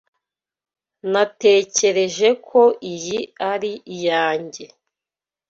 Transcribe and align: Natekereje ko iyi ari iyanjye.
Natekereje 1.11 2.27
ko 2.47 2.61
iyi 2.93 3.19
ari 3.51 3.71
iyanjye. 3.95 4.65